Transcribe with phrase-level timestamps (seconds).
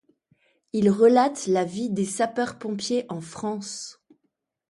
[0.73, 4.01] Il relate la vie des sapeurs-pompiers en France.